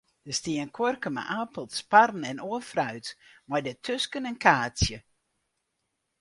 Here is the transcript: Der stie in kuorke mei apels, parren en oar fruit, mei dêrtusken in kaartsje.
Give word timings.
Der 0.25 0.33
stie 0.37 0.57
in 0.63 0.71
kuorke 0.75 1.09
mei 1.15 1.25
apels, 1.41 1.77
parren 1.91 2.23
en 2.31 2.39
oar 2.47 2.63
fruit, 2.71 3.07
mei 3.49 3.61
dêrtusken 3.65 4.27
in 4.29 4.37
kaartsje. 4.45 4.97